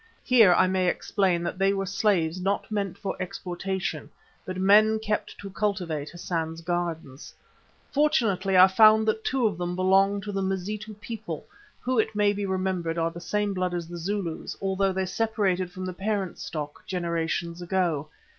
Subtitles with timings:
[0.23, 4.09] Here I may explain that they were slaves not meant for exportation,
[4.47, 7.35] but men kept to cultivate Hassan's gardens.
[7.91, 11.45] Fortunately I found that two of them belonged to the Mazitu people,
[11.81, 15.05] who it may be remembered are of the same blood as the Zulus, although they
[15.05, 18.09] separated from the parent stock generations ago.